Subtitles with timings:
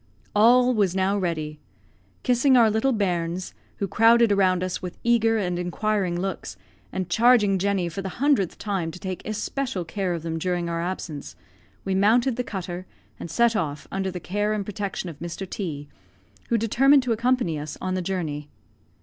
[0.35, 1.59] All was now ready.
[2.23, 6.57] Kissing our little bairns, who crowded around us with eager and inquiring looks,
[6.91, 10.81] and charging Jenny for the hundredth time to take especial care of them during our
[10.81, 11.35] absence,
[11.85, 12.87] we mounted the cutter,
[13.19, 15.47] and set off, under the care and protection of Mr.
[15.47, 15.87] T,
[16.49, 18.49] who determined to accompany us on the journey.